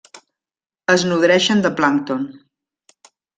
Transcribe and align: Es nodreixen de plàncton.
Es 0.93 1.05
nodreixen 1.09 1.61
de 1.67 1.73
plàncton. 1.81 2.25